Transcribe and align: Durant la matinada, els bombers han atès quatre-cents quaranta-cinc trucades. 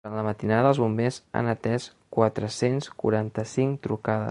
Durant 0.05 0.17
la 0.19 0.21
matinada, 0.27 0.69
els 0.75 0.79
bombers 0.83 1.19
han 1.41 1.51
atès 1.51 1.85
quatre-cents 2.17 2.91
quaranta-cinc 3.05 3.87
trucades. 3.87 4.19